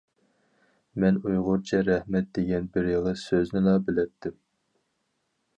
مەن 1.03 1.19
ئۇيغۇرچە« 1.27 1.81
رەھمەت» 1.91 2.31
دېگەن 2.39 2.67
بىر 2.79 2.91
ئېغىز 2.95 3.27
سۆزنىلا 3.27 3.77
بىلەتتىم. 3.91 4.39